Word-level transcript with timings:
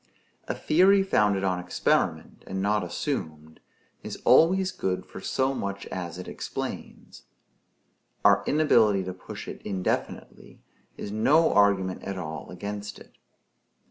A 0.47 0.55
theory 0.55 1.03
founded 1.03 1.43
on 1.43 1.59
experiment, 1.59 2.43
and 2.47 2.59
not 2.59 2.83
assumed, 2.83 3.59
is 4.01 4.19
always 4.25 4.71
good 4.71 5.05
for 5.05 5.21
so 5.21 5.53
much 5.53 5.85
as 5.91 6.17
it 6.17 6.27
explains. 6.27 7.25
Our 8.25 8.43
inability 8.47 9.03
to 9.03 9.13
push 9.13 9.47
it 9.47 9.61
indefinitely 9.61 10.63
is 10.97 11.11
no 11.11 11.53
argument 11.53 12.01
at 12.01 12.17
all 12.17 12.49
against 12.49 12.97
it. 12.97 13.15